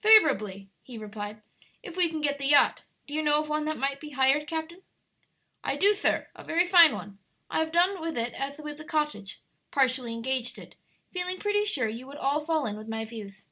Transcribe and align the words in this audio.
"Favorably," 0.00 0.70
he 0.82 0.96
replied, 0.96 1.42
"if 1.82 1.98
we 1.98 2.08
can 2.08 2.22
get 2.22 2.38
the 2.38 2.46
yacht. 2.46 2.84
Do 3.06 3.12
you 3.12 3.20
know 3.22 3.42
of 3.42 3.50
one 3.50 3.66
that 3.66 3.76
might 3.76 4.00
be 4.00 4.12
hired, 4.12 4.46
captain?" 4.46 4.80
"I 5.62 5.76
do, 5.76 5.92
sir; 5.92 6.28
a 6.34 6.42
very 6.42 6.64
fine 6.64 6.94
one. 6.94 7.18
I 7.50 7.58
have 7.58 7.72
done 7.72 8.00
with 8.00 8.16
it 8.16 8.32
as 8.32 8.56
with 8.58 8.78
the 8.78 8.86
cottage 8.86 9.42
partially 9.70 10.14
engaged 10.14 10.58
it 10.58 10.76
feeling 11.12 11.36
pretty 11.36 11.66
sure 11.66 11.88
you 11.88 12.06
would 12.06 12.16
all 12.16 12.40
fall 12.40 12.64
in 12.64 12.78
with 12.78 12.88
my 12.88 13.04
views." 13.04 13.44